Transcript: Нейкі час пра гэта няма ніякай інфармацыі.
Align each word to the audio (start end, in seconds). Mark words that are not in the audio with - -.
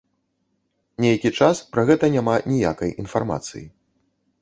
Нейкі 1.05 1.31
час 1.41 1.61
пра 1.75 1.81
гэта 1.91 2.05
няма 2.17 2.35
ніякай 2.55 2.99
інфармацыі. 3.07 3.67